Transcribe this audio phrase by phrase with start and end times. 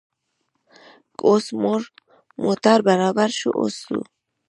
[1.15, 1.45] که اوس
[2.43, 3.99] موټر برابر شو، اوس ځو.